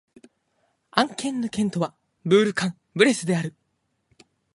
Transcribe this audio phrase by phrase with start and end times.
[0.89, 1.93] アン県の県都は
[2.25, 3.53] ブール＝カン＝ブレスである